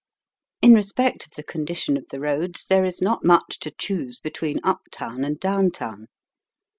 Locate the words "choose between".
3.69-4.59